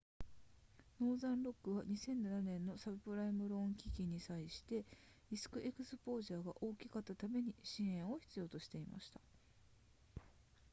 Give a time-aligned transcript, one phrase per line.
[0.99, 4.83] ノーザンロックは2007年のサブプライムローン危機に際して
[5.29, 9.21] リスクエクスポージャーが大きかったために支援を必要としていました